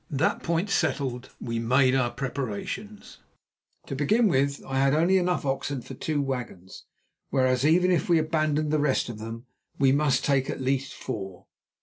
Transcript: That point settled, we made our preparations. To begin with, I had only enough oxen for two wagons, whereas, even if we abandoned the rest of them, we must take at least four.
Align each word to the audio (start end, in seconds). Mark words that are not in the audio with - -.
That 0.09 0.41
point 0.41 0.71
settled, 0.71 1.29
we 1.39 1.59
made 1.59 1.93
our 1.93 2.09
preparations. 2.09 3.19
To 3.85 3.95
begin 3.95 4.27
with, 4.27 4.65
I 4.65 4.79
had 4.79 4.95
only 4.95 5.19
enough 5.19 5.45
oxen 5.45 5.83
for 5.83 5.93
two 5.93 6.19
wagons, 6.23 6.85
whereas, 7.29 7.63
even 7.63 7.91
if 7.91 8.09
we 8.09 8.17
abandoned 8.17 8.71
the 8.71 8.79
rest 8.79 9.09
of 9.09 9.19
them, 9.19 9.45
we 9.77 9.91
must 9.91 10.25
take 10.25 10.49
at 10.49 10.59
least 10.59 10.95
four. 10.95 11.45